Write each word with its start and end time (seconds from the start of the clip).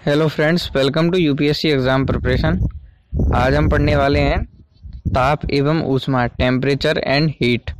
Hello 0.00 0.26
friends 0.28 0.70
welcome 0.76 1.10
to 1.10 1.18
UPSC 1.18 1.68
exam 1.68 2.04
preparation 2.06 2.58
आज 3.36 3.54
हम 3.54 3.68
पढ़ने 3.70 3.94
वाले 3.96 4.18
हैं 4.20 4.38
ताप 5.14 5.40
एवं 5.52 5.82
ऊष्मा 5.84 6.24
टेम्परेचर 6.28 6.98
एंड 6.98 7.28
हीट 7.40 7.70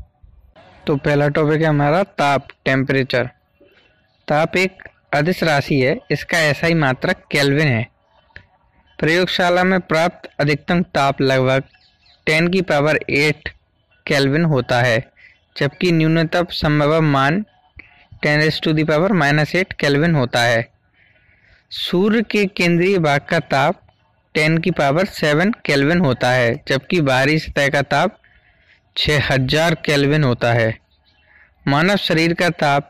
तो 0.86 0.96
पहला 0.96 1.28
टॉपिक 1.28 1.62
है 1.62 1.66
हमारा 1.66 2.02
ताप 2.18 2.48
टेम्परेचर 2.64 3.28
ताप 4.28 4.56
एक 4.56 4.82
अदिश 5.12 5.42
राशि 5.42 5.78
है, 5.80 5.96
इसका 6.10 6.38
ऐसा 6.38 6.66
ही 6.66 6.74
मात्रक 6.74 7.22
केल्विन 7.30 7.68
है। 7.68 7.86
प्रयोगशाला 8.98 9.64
में 9.64 9.80
प्राप्त 9.82 10.28
अधिकतम 10.40 10.82
ताप 10.94 11.20
लगभग 11.22 11.62
टेन 12.26 12.48
की 12.48 12.60
पावर 12.62 12.98
एट 13.10 13.48
केल्विन 14.06 14.44
होता 14.46 14.80
है, 14.82 14.98
जबकि 15.56 15.92
न्यूनतम 15.92 16.44
संभव 16.52 17.00
मान 17.06 17.44
ten 18.22 18.40
s 18.40 18.60
to 18.64 18.72
the 18.72 18.84
power 18.84 19.12
minus 19.14 19.54
eight 19.54 19.72
kelvin 19.80 20.14
होता 20.14 20.42
है। 20.42 20.68
सूर्य 21.70 22.22
के 22.22 22.44
केंद्रीय 22.46 22.98
भाग 22.98 23.20
का 23.20 23.38
ताप 23.40 23.80
10 24.34 24.58
की 24.60 24.70
पावर 24.70 25.06
7 25.06 25.52
केल्विन 25.64 26.00
होता 26.00 26.30
है 26.30 26.54
जबकि 26.68 27.00
बाहरी 27.00 27.38
सतह 27.38 27.68
का 27.68 27.82
ताप 27.82 28.16
6000 28.96 29.74
केल्विन 29.84 30.24
होता 30.24 30.52
है। 30.52 30.74
मानव 31.68 31.96
शरीर 31.96 32.34
का 32.34 32.48
ताप 32.62 32.88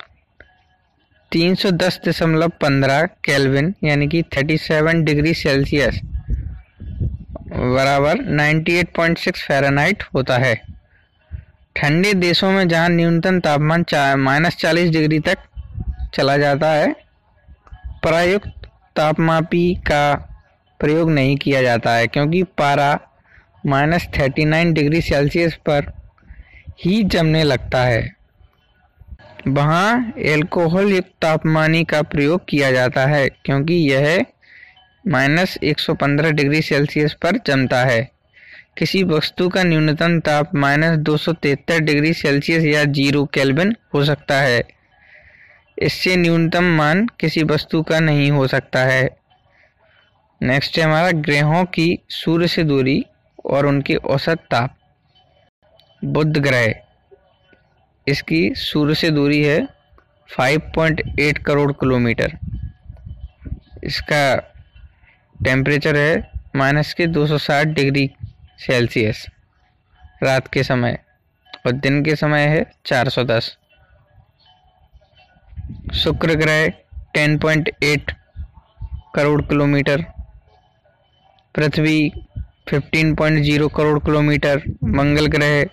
310.15 1.32 3.06
केल्विन 3.24 3.74
यानी 3.84 4.08
कि 4.08 4.22
37 4.34 5.02
डिग्री 5.04 5.34
सेल्सियस 5.34 6.00
बराबर 7.52 8.22
98.6 8.38 9.44
फ़ारेनहाइट 9.48 10.02
होता 10.14 10.38
है। 10.38 10.54
ठंडे 11.76 12.14
देशों 12.14 12.50
में 12.52 12.68
जहाँ 12.68 12.88
न्यूनतम 12.88 13.40
तापमान 13.40 13.82
चा, 13.82 14.16
माइनस 14.16 14.56
चालीस 14.56 14.90
डिग्री 14.90 15.20
तक 15.20 15.38
चला 16.14 16.36
जाता 16.36 16.72
है 16.72 16.92
प्रायुक्त 18.02 18.68
तापमापी 18.96 19.74
का 19.86 20.14
प्रयोग 20.80 21.10
नहीं 21.10 21.36
किया 21.36 21.62
जाता 21.62 21.94
है, 21.94 22.06
क्योंकि 22.06 22.42
पारा 22.58 22.98
minus 23.66 24.06
thirty 24.18 24.44
nine 24.44 24.72
degree 24.72 25.00
Celsius 25.00 25.54
पर 25.66 25.92
ही 26.80 27.02
जमने 27.04 27.42
लगता 27.44 27.82
है। 27.82 28.02
वहाँ 29.48 30.12
एल्कोहल 30.18 30.92
युक्त 30.92 31.10
तापमानी 31.22 31.84
का 31.84 32.02
प्रयोग 32.02 32.44
किया 32.48 32.70
जाता 32.72 33.06
है, 33.06 33.28
क्योंकि 33.44 33.74
यह 33.74 34.24
माइनस 35.04 35.58
एक 35.64 35.78
सौ 35.78 35.94
पंद्रह 35.94 36.30
डिग्री 36.30 36.62
सेल्सियस 36.62 37.12
पर 37.12 37.38
जमता 37.46 37.84
है। 37.84 38.08
किसी 38.78 39.02
वस्तु 39.04 39.48
का 39.48 39.62
न्यूनतम 39.62 40.18
ताप 40.20 40.54
माइनस 40.54 40.96
दो 40.98 41.16
सौ 41.16 41.32
तिहत्तर 41.32 41.80
डिग्री 41.80 42.12
सेल्सियस 42.14 42.64
या 42.64 42.84
ज़ीरो 42.84 43.24
केल्विन 43.24 43.74
हो 43.94 44.04
सकता 44.04 44.40
है। 44.40 44.60
इससे 45.80 46.16
न्यूनतम 46.16 46.64
मान 46.76 47.06
किसी 47.20 47.42
वस्तु 47.42 47.82
का 47.82 48.00
नहीं 48.00 48.30
हो 48.30 48.46
सकता 48.46 48.80
है। 48.84 49.08
नेक्स्ट 50.40 50.78
है 50.78 50.84
हमारा, 50.84 51.10
ग्रहों 51.10 51.64
की 51.64 51.98
सूर्य 52.10 52.48
से 52.48 52.64
दूरी 52.64 53.04
और 53.44 53.66
उनके 53.66 53.94
औसत 53.94 54.38
ताप। 54.50 54.76
बुध 56.02 56.38
ग्रह, 56.38 56.74
इसकी 58.06 58.54
सूर्य 58.54 58.94
से 58.94 59.10
दूरी 59.10 59.42
है 59.42 59.60
5.8 60.28 61.38
करोड़ 61.38 61.72
किलोमीटर। 61.72 62.38
इसका 63.84 64.36
टेम्परेचर 65.36 65.96
है 65.96 66.30
माइनस 66.56 66.92
के 66.94 67.06
260 67.06 67.64
डिग्री 67.66 68.10
सेल्सियस 68.58 69.26
रात 70.22 70.48
के 70.48 70.62
समय 70.62 70.98
और 71.66 71.72
दिन 71.72 72.02
के 72.04 72.16
समय 72.16 72.46
है 72.46 72.64
410 72.86 73.56
शुक्र 75.94 76.34
ग्रह 76.34 76.66
10.8 77.16 78.12
करोड़ 79.14 79.40
किलोमीटर, 79.42 80.04
पृथ्वी 81.54 82.12
15.0 82.72 83.68
करोड़ 83.76 83.98
किलोमीटर, 83.98 84.62
मंगल 84.84 85.26
ग्रह 85.26 85.64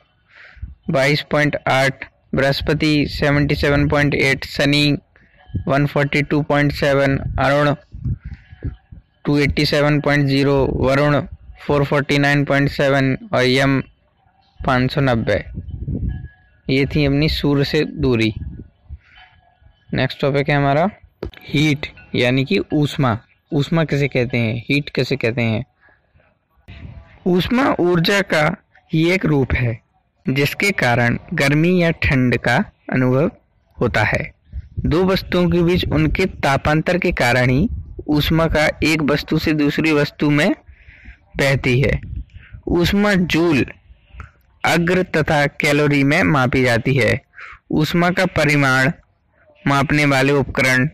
22.8 0.92 2.08
बृहस्पति 2.36 2.94
77.8 3.18 4.46
शनि 4.48 4.86
142.7 5.70 7.18
अरुण 7.40 7.74
287.0 9.30 10.58
वरुण 10.82 11.22
449.7 11.68 13.16
और 13.34 13.44
यम 13.44 13.82
590 14.60 15.40
ये 16.70 16.86
थी 16.86 17.06
अपनी 17.06 17.30
सूर्य 17.30 17.64
से 17.64 17.84
दूरी। 17.86 18.34
नेक्स्ट 19.94 20.22
टॉपिक 20.22 20.50
है 20.50 20.56
हमारा 20.56 20.90
हीट 21.44 21.88
यानी 22.16 22.46
कि 22.46 22.60
ऊष्मा। 22.74 23.20
ऊष्मा 23.54 23.84
किसे 23.84 24.08
कहते 24.08 24.38
हैं? 24.38 24.64
हीट 24.70 24.90
किसे 24.90 25.16
कहते 25.16 25.42
हैं? 25.42 25.66
ऊष्मा 27.26 27.76
ऊर्जा 27.80 28.22
का 28.22 28.56
ही 28.94 29.12
एक 29.12 29.26
रूप 29.26 29.54
है, 29.54 29.80
जिसके 30.30 30.72
कारण 30.72 31.18
गर्मी 31.34 31.82
या 31.82 31.92
ठंड 31.92 32.38
का 32.38 32.58
अनुभव 32.94 33.32
होता 33.82 34.04
है। 34.04 34.34
दो 34.80 35.04
वस्तुओं 35.04 35.50
के 35.50 35.64
बीच 35.64 35.88
उनके 35.88 36.26
तापांतर 36.26 36.98
के 36.98 37.12
कारण 37.12 37.50
ही 37.50 37.70
ऊष्मा 38.08 38.48
का 38.48 38.70
एक 38.84 39.02
वस्तु 39.02 39.40
से 39.40 39.54
दूसरी 39.54 39.92
वस्तु 39.92 40.30
में 40.30 40.52
बहती 41.38 41.82
है। 41.82 42.02
ऊष्मा 42.68 43.14
जूल, 43.14 43.66
अग्र 44.66 45.04
तथा 45.04 45.46
कैलोरी 45.48 46.04
में 46.04 46.24
मापी 46.24 46.64
जाती 46.64 46.96
है। 46.96 47.22
ऊष्मा 47.72 48.10
का 48.10 48.26
परिमाण 48.26 48.92
मापने 49.68 50.06
वाले 50.06 50.34
उपकरण 50.34 50.86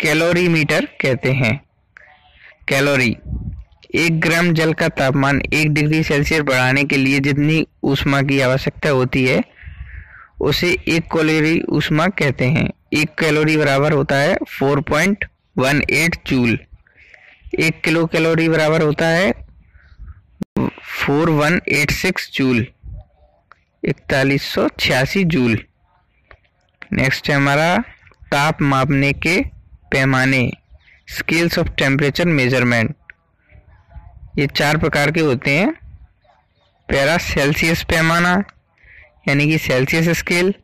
कैलोरीमीटर 0.00 0.88
कहते 1.00 1.32
हैं। 1.32 1.64
कैलोरी, 2.68 3.16
एक 3.94 4.20
ग्राम 4.20 4.52
जल 4.52 4.72
का 4.72 4.88
तापमान 4.88 5.42
एक 5.52 5.72
डिग्री 5.72 6.02
सेल्सियस 6.02 6.40
बढ़ाने 6.40 6.84
के 6.84 6.96
लिए 6.96 7.20
जितनी 7.20 7.66
ऊष्मा 7.82 8.22
की 8.22 8.40
आवश्यकता 8.40 8.88
होती 8.88 9.26
है, 9.26 9.44
उसे 10.40 10.78
एक 10.88 11.02
कैलोरी 11.02 11.62
ऊष्मा 11.68 12.06
कहते 12.06 12.44
हैं। 12.44 12.70
एक 12.92 13.18
कैलोरी 13.18 13.56
बराबर 13.56 13.92
होता 13.92 14.16
है 14.16 14.36
4.18 14.36 16.18
जूल। 16.26 16.58
एक 17.58 17.80
किलो 17.80 18.06
कैलोरी 18.06 18.48
बराबर 18.48 18.82
होता 18.82 19.06
है 19.06 19.34
4186 20.58 22.30
जूल। 22.34 22.66
इकतालीस 23.84 24.54
जूल। 25.18 25.58
नेक्स्ट 26.92 27.28
है 27.30 27.36
हमारा 27.36 27.76
ताप 28.32 28.60
मापने 28.62 29.12
के 29.12 29.40
पैमाने 29.92 30.50
स्केल्स 31.08 31.58
ऑफ़ 31.58 31.68
टेम्परेचर 31.78 32.24
मेज़रमेंट 32.26 32.94
ये 34.38 34.46
चार 34.46 34.76
प्रकार 34.78 35.10
के 35.10 35.20
होते 35.20 35.50
हैं। 35.50 35.72
पहला 36.88 37.16
सेल्सियस 37.18 37.82
पैमाना, 37.84 38.32
यानी 39.28 39.46
कि 39.48 39.58
सेल्सियस 39.58 40.08
स्केल 40.18 40.54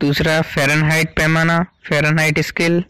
दूसरा 0.00 0.40
फ़ारेनहाइट 0.44 1.14
पैमाना 1.16 1.62
फ़ारेनहाइट 1.88 2.40
स्केल 2.42 2.84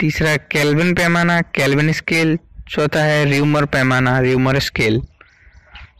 तीसरा 0.00 0.36
केल्विन 0.52 0.94
पैमाना 0.94 1.40
केल्विन 1.54 1.92
स्केल 1.92 2.38
चौथा 2.68 3.02
है 3.04 3.24
र्यूमर 3.24 3.64
पैमाना 3.66 4.18
र्यूमर 4.20 4.58
स्केल 4.60 5.00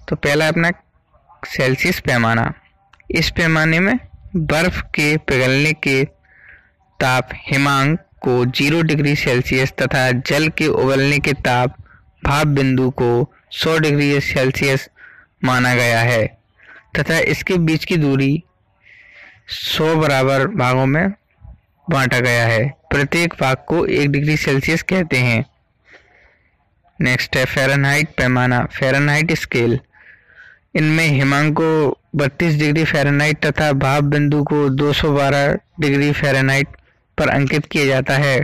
तो 0.09 0.17
पहला 0.17 0.49
अपना 0.49 0.71
सेल्सियस 1.47 2.01
पैमाना। 2.01 2.53
इस 3.11 3.31
पैमाने 3.31 3.81
में 3.81 3.99
बर्फ़ 4.37 4.81
के 4.95 5.17
पिघलने 5.17 5.73
के 5.73 6.05
ताप 7.01 7.29
हिमांक 7.35 7.99
को 8.23 8.45
ज़ीरो 8.47 8.81
डिग्री 8.83 9.15
सेल्सियस 9.17 9.73
तथा 9.73 10.11
जल 10.11 10.49
के 10.49 10.67
उबलने 10.67 11.19
के 11.19 11.33
ताप 11.33 11.77
भाप 12.25 12.47
बिंदु 12.47 12.91
को 12.91 13.11
100 13.53 13.79
डिग्री 13.79 14.21
सेल्सियस 14.21 14.89
माना 15.45 15.75
गया 15.75 16.01
है, 16.01 16.27
तथा 16.99 17.19
इसके 17.19 17.59
बीच 17.59 17.85
की 17.85 17.97
दूरी 17.97 18.43
100 19.49 19.95
बराबर 19.97 20.47
भागों 20.49 20.87
में 20.87 21.09
बांटा 21.87 22.21
गया 22.21 22.47
है। 22.47 22.69
प्रत्येक 22.91 23.35
भाग 23.41 23.65
को 23.69 23.85
एक 23.87 24.11
डिग्री 24.11 24.37
सेल्सियस 24.37 24.83
कहते 24.83 25.19
हैं। 25.19 25.45
नेक्स्ट 27.01 27.37
है 27.37 27.45
फ़ारेनहाइट 27.45 28.15
पैमाना। 28.17 28.65
फ़ारेनहाइट 28.73 29.33
स्केल 29.33 29.79
इनमें 30.77 31.07
हिमांक 31.07 31.53
को 31.53 31.99
32 32.15 32.59
डिग्री 32.59 32.85
फ़ारेनहाइट 32.85 33.45
तथा 33.45 33.73
भाप 33.75 34.05
बिंदु 34.05 34.43
को 34.45 34.69
212 34.71 35.57
डिग्री 35.81 36.11
फ़ारेनहाइट 36.13 36.77
पर 37.19 37.29
अंकित 37.29 37.67
किया 37.67 37.87
जाता 37.87 38.17
है। 38.17 38.37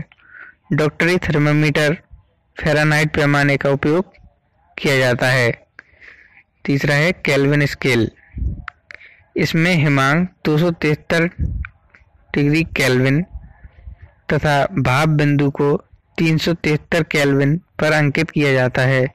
डॉक्टरी 0.72 1.16
थर्मामीटर 1.18 1.96
फ़ारेनहाइट 2.56 3.14
पैमाने 3.16 3.56
का 3.56 3.70
उपयोग 3.70 4.12
किया 4.76 4.98
जाता 4.98 5.26
है। 5.26 5.50
तीसरा 6.64 6.94
है 6.94 7.12
केल्विन 7.24 7.66
स्केल 7.66 8.10
इसमें 9.36 9.72
हिमांक 9.74 10.28
दो 10.44 10.58
सौ 10.58 10.70
तिहत्तर 10.82 11.28
डिग्री 12.34 12.62
केल्विन 12.76 13.22
तथा 14.32 14.58
भाप 14.80 15.08
बिंदु 15.08 15.50
को 15.50 15.76
तीन 16.18 16.38
केल्विन 16.38 17.56
पर 17.80 17.92
अंकित 17.92 18.30
किया 18.30 18.52
जाता 18.52 18.82
है। 18.82 19.06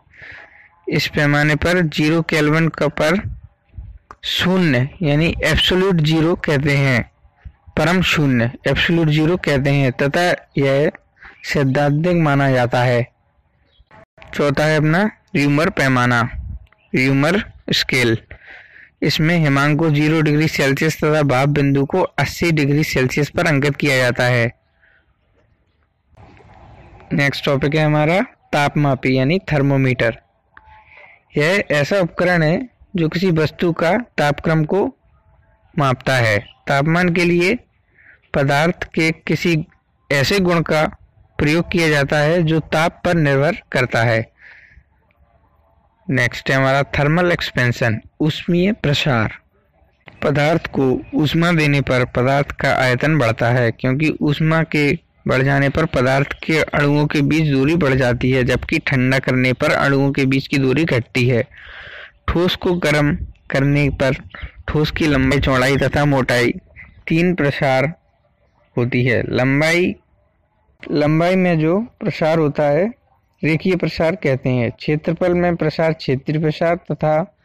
इस 0.88 1.08
पैमाने 1.08 1.56
पर 1.56 1.82
ज़ीरो 1.88 2.22
केल्विन 2.22 2.68
का 2.70 2.88
पर 3.02 3.18
शून्य, 4.26 4.90
यानी 5.02 5.34
एब्सोल्यूट 5.44 5.96
ज़ीरो 6.02 6.34
कहते 6.36 6.76
हैं। 6.78 7.12
परम 7.78 8.02
शून्य 8.02 8.52
एब्सोल्यूट 8.68 9.08
ज़ीरो 9.08 9.38
कहते 9.38 9.70
हैं। 9.70 9.92
तथा 9.92 10.24
यह 10.58 10.92
सिद्धांतिक 11.44 12.16
माना 12.16 12.50
जाता 12.52 12.82
है। 12.84 13.04
चौथा 14.34 14.66
है 14.66 14.78
अपना 14.78 15.04
र्यूमर 15.36 15.70
पैमाना 15.70 16.22
र्यूमर 16.96 17.44
स्केल 17.72 18.18
इसमें 19.02 19.38
हिमांक 19.38 19.80
को 19.80 19.90
ज़ीरो 19.90 20.22
डिग्री 20.22 20.48
सेल्सियस 20.48 20.98
तथा 20.98 21.22
भाप 21.24 21.50
बिंदु 21.50 21.86
को 21.86 22.02
80 22.20 22.52
डिग्री 22.52 22.84
सेल्सियस 22.84 23.30
पर 23.30 23.48
अंकित 23.48 23.76
किया 23.76 23.98
जाता 23.98 24.24
है। 24.24 24.52
नेक्स्ट 27.14 27.46
टॉपिक 27.46 27.76
है 27.76 27.86
हमारा 27.86 28.22
तापमापी, 28.54 29.18
यानी 29.18 29.40
थर्मोमीटर 29.52 30.18
यह 31.38 31.64
ऐसा 31.72 32.00
उपकरण 32.00 32.44
है 32.44 32.75
जो 32.96 33.10
किसी 33.10 33.32
वस्तु 33.32 33.72
का 33.74 33.98
तापक्रम 34.18 34.64
को 34.66 34.86
मापता 35.80 36.16
है। 36.16 36.38
तापमान 36.68 37.10
के 37.10 37.26
लिए 37.26 37.58
पदार्थ 38.34 38.84
के 38.84 39.12
किसी 39.12 39.66
ऐसे 40.12 40.40
गुण 40.40 40.62
का 40.62 40.86
प्रयोग 41.40 41.72
किया 41.72 41.90
जाता 41.90 42.18
है 42.18 42.44
जो 42.44 42.60
ताप 42.60 43.02
पर 43.06 43.14
निर्भर 43.14 43.58
करता 43.72 44.04
है। 44.04 44.32
नेक्स्ट 46.10 46.50
है 46.50 46.56
हमारा 46.56 46.84
थर्मल 46.84 47.32
एक्सपेंशन 47.32 48.00
उष्मीय 48.20 48.72
प्रसार। 48.74 49.34
पदार्थ 50.24 50.68
को 50.68 51.02
उष्मा 51.14 51.52
देने 51.52 51.82
पर 51.82 52.06
पदार्थ 52.06 52.52
का 52.52 52.76
आयतन 52.76 53.18
बढ़ता 53.18 53.50
है, 53.50 53.72
क्योंकि 53.72 54.10
ऊष्मा 54.22 54.64
के 54.64 55.00
बढ़ 55.28 55.42
जाने 55.42 55.70
पर 55.70 55.86
पदार्थ 55.86 56.34
के 56.44 56.62
अणुओं 56.62 57.06
के 57.08 57.22
बीच 57.22 57.52
दूरी 57.52 57.76
बढ़ 57.76 57.94
जाती 57.94 58.32
है, 58.32 58.44
जबकि 58.44 58.80
ठंडा 58.80 59.20
करने 59.20 59.54
पर 59.54 59.72
अणुओं 59.72 60.12
के 60.12 60.26
बीच 60.26 60.48
की 60.48 60.58
दूरी 60.58 60.86
घटती 60.86 61.28
है। 61.28 61.48
ठोस 62.28 62.56
को 62.56 62.74
गर्म 62.74 63.16
करने 63.50 63.90
पर 63.90 64.16
ठोस 64.68 64.92
की 64.92 65.08
लंबाई, 65.08 65.40
चौड़ाई 65.40 65.78
तथा 65.78 66.06
मोटाई 66.06 66.52
तीन 67.08 67.36
प्रसार 67.36 67.94
होती 68.78 69.06
है। 69.06 69.22
लंबाई 69.30 69.96
लंबाई 70.92 71.36
में 71.36 71.60
जो 71.60 71.80
प्रसार 72.00 72.40
होता 72.40 72.64
है, 72.64 72.86
रेखीय 73.44 73.76
प्रसार 73.76 74.16
कहते 74.16 74.50
हैं। 74.50 74.72
क्षेत्रफल 74.72 75.34
में 75.34 75.56
प्रसार 75.56 75.94
क्षेत्रीय 75.94 76.42
प्रसार 76.42 76.76
तथा 76.76 77.36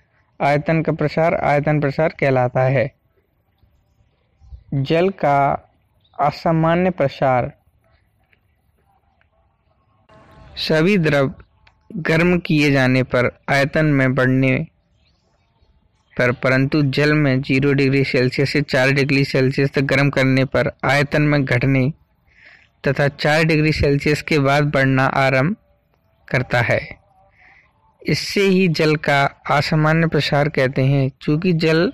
आयतन 0.41 0.83
का 0.83 0.93
प्रसार 0.93 1.35
आयतन 1.35 1.81
प्रसार 1.81 2.15
कहलाता 2.21 2.63
है। 2.63 2.93
जल 4.75 5.09
का 5.09 5.69
असामान्य 6.21 6.91
प्रसार। 6.91 7.53
सभी 10.57 10.99
द्रव 10.99 11.33
गर्म 11.97 12.39
किए 12.39 12.71
जाने 12.71 13.03
पर 13.03 13.39
आयतन 13.49 13.87
में 13.87 14.15
बढ़ने 14.15 14.67
पर, 16.21 16.33
परंतु 16.35 16.83
जल 16.93 17.13
में 17.15 17.41
ज़ीरो 17.43 17.73
डिग्री 17.73 18.05
सेल्सियस 18.05 18.53
से 18.53 18.61
चार 18.63 18.91
डिग्री 18.93 19.25
सेल्सियस 19.27 19.71
तक 19.71 19.83
गर्म 19.87 20.11
करने 20.11 20.45
पर 20.47 20.71
आयतन 20.85 21.23
में 21.25 21.45
घटने 21.45 21.83
तथा 22.85 23.09
चार 23.11 23.45
डिग्री 23.45 23.73
सेल्सियस 23.73 24.23
के 24.23 24.39
बाद 24.41 24.71
बढ़ना 24.71 25.05
आरंभ 25.19 25.57
करता 26.29 26.61
है। 26.63 26.81
इससे 28.03 28.43
ही 28.43 28.67
जल 28.71 28.95
का 28.99 29.23
असामान्य 29.51 30.07
प्रसार 30.09 30.49
कहते 30.49 30.83
हैं। 30.83 31.11
चूँकि 31.23 31.53
जल 31.55 31.93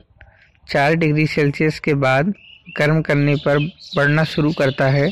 चार 0.68 0.94
डिग्री 0.94 1.26
सेल्सियस 1.26 1.78
के 1.80 1.94
बाद 1.96 2.32
गर्म 2.78 3.00
करने 3.02 3.34
पर 3.36 3.58
बढ़ना 3.96 4.24
शुरू 4.24 4.52
करता 4.52 4.88
है, 4.88 5.10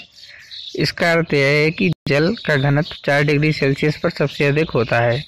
इसका 0.76 1.10
अर्थ 1.12 1.34
यह 1.34 1.46
है 1.46 1.70
कि 1.70 1.90
जल 2.08 2.34
का 2.46 2.56
घनत्व 2.58 2.94
चार 3.05 3.22
डिग्री 3.25 3.52
सेल्सियस 3.52 3.96
पर 3.96 4.10
सबसे 4.10 4.44
अधिक 4.44 4.70
होता 4.70 5.00
है। 5.00 5.22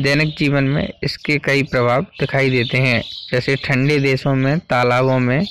दैनिक 0.00 0.34
जीवन 0.38 0.64
में 0.64 0.88
इसके 1.02 1.36
कई 1.38 1.62
प्रभाव 1.62 2.02
दिखाई 2.20 2.50
देते 2.50 2.78
हैं। 2.78 3.00
जैसे 3.32 3.56
ठंडे 3.56 3.98
देशों 3.98 4.34
में, 4.34 4.58
तालाबों 4.58 5.18
में 5.18 5.44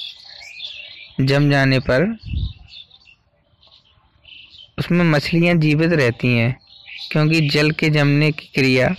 जम 1.22 1.50
जाने 1.52 1.80
पर 1.80 2.06
उसमें 4.80 5.04
मछलियाँ 5.06 5.56
जीवित 5.56 5.94
रहती 5.94 6.28
हैं, 6.28 6.56
क्योंकि 7.12 7.42
जल 7.50 7.72
के 7.72 7.90
जमने 7.90 8.32
की 8.32 8.50
क्रिया 8.56 8.96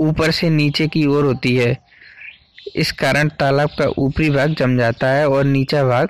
ऊपर 0.00 0.30
से 0.30 0.50
नीचे 0.50 0.86
की 0.88 1.04
ओर 1.06 1.24
होती 1.24 1.56
है। 1.56 1.76
इस 2.76 2.92
कारण 2.92 3.28
तालाब 3.28 3.70
का 3.78 3.86
ऊपरी 3.98 4.30
भाग 4.30 4.54
जम 4.54 4.78
जाता 4.78 5.10
है 5.10 5.28
और 5.28 5.44
नीचा 5.44 5.84
भाग 5.84 6.08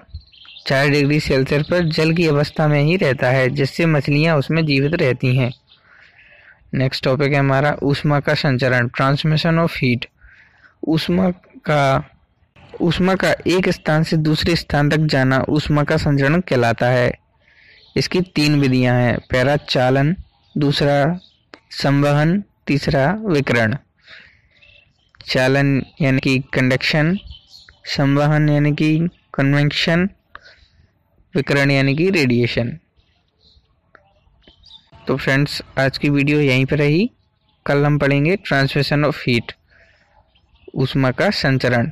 चार 0.67 0.89
डिग्री 0.89 1.21
सेल्सियस 1.21 1.63
पर 1.63 1.89
जल 1.89 2.13
की 2.13 2.27
अवस्था 2.27 2.69
में 2.69 2.83
ही 2.83 2.97
रहता 2.97 3.31
है, 3.31 3.49
जिससे 3.49 3.87
मछलियाँ 3.87 4.37
उसमें 4.39 4.65
जीवित 4.67 4.95
रहती 4.95 5.37
हैं। 5.37 5.53
नेक्स्ट 6.75 7.05
टॉपिक 7.05 7.33
है 7.33 7.39
हमारा 7.39 7.77
ऊष्मा 7.83 8.21
का 8.21 8.35
संचरण 8.35 8.89
ट्रांसमिशन 8.89 9.59
ऑफ़ 9.59 9.77
हीट 9.79 10.07
ऊष्मा 10.89 11.31
का 11.69 11.83
ऊष्मा 12.81 13.15
का 13.15 13.33
एक 13.47 13.69
स्थान 13.69 14.03
से 14.03 14.17
दूसरे 14.17 14.57
स्थान 14.57 14.89
तक 14.91 15.01
जाना 15.07 15.43
ऊष्मा 15.49 15.83
का 15.85 15.97
संचरण 15.97 16.41
कहलाता 16.41 16.87
है। 16.87 17.13
इसकी 17.97 18.21
तीन 18.21 18.61
विधियाँ 18.61 18.95
हैं, 18.97 19.19
पहला 19.19 19.57
चालन, 19.57 20.15
दूसरा 20.59 21.19
संवहन, 21.71 22.43
तीसरा 22.67 23.11
विकरण। 23.27 23.77
चालन 25.27 25.83
यानी 26.01 26.21
कि 26.21 26.39
कंडक्शन 26.55 27.17
संवहन 27.87 28.49
यानी 28.49 28.73
कि 28.73 29.09
कन्वेंशन 29.35 30.09
विकरण 31.35 31.71
यानी 31.71 31.95
कि 31.97 32.11
रेडिएशन 32.11 32.79
तो 35.07 35.17
फ्रेंड्स, 35.17 35.63
आज 35.79 35.97
की 35.99 36.09
वीडियो 36.09 36.41
यहीं 36.41 36.65
पर 36.67 36.79
रही। 36.79 37.11
कल 37.67 37.85
हम 37.85 37.99
पढ़ेंगे 37.99 38.35
ट्रांसमिशन 38.37 39.05
ऑफ़ 39.05 39.23
हीट 39.27 39.53
उष्मा 40.75 41.11
का 41.11 41.31
संचरण। 41.31 41.91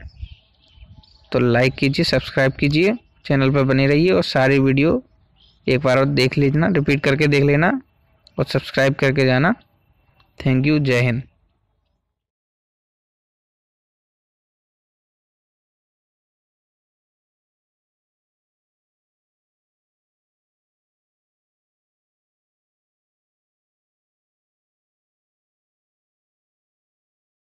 तो 1.32 1.38
लाइक 1.38 1.74
कीजिए 1.74 2.04
सब्सक्राइब 2.04 2.52
कीजिए, 2.52 2.94
चैनल 3.24 3.50
पर 3.50 3.62
बने 3.62 3.86
रहिए 3.86 4.12
और 4.12 4.22
सारी 4.24 4.58
वीडियो 4.58 5.02
एक 5.66 5.80
बार 5.80 5.98
और 5.98 6.04
देख 6.04 6.38
लेना 6.38 6.68
रिपीट 6.68 7.02
करके 7.04 7.26
देख 7.26 7.44
लेना 7.44 7.70
और 8.38 8.44
सब्सक्राइब 8.44 8.94
करके 8.94 9.24
जाना। 9.26 9.52
थैंक 10.38 10.66
यू 10.66 10.78
जय 10.78 11.00
हिंद। 11.00 11.22